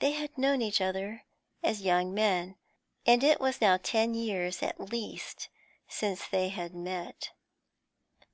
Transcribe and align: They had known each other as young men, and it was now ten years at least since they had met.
They 0.00 0.12
had 0.12 0.36
known 0.36 0.60
each 0.60 0.82
other 0.82 1.24
as 1.62 1.80
young 1.80 2.12
men, 2.12 2.56
and 3.06 3.24
it 3.24 3.40
was 3.40 3.58
now 3.62 3.78
ten 3.78 4.12
years 4.12 4.62
at 4.62 4.78
least 4.92 5.48
since 5.88 6.28
they 6.28 6.50
had 6.50 6.74
met. 6.74 7.30